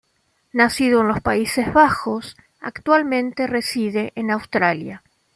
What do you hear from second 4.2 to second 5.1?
Australia.